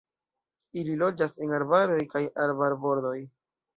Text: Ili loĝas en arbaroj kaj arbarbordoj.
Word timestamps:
Ili 0.83 0.95
loĝas 1.01 1.37
en 1.47 1.53
arbaroj 1.59 1.99
kaj 2.15 2.23
arbarbordoj. 2.47 3.17